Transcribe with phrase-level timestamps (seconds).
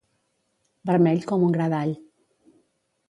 [0.91, 1.93] Vermell com un gra d'all.